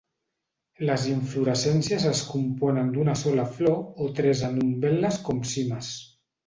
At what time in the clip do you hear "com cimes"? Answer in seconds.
5.31-5.97